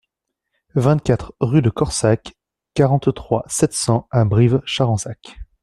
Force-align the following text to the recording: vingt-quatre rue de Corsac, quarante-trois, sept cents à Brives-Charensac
vingt-quatre 0.73 1.31
rue 1.39 1.61
de 1.61 1.69
Corsac, 1.69 2.33
quarante-trois, 2.73 3.43
sept 3.47 3.73
cents 3.73 4.07
à 4.09 4.25
Brives-Charensac 4.25 5.39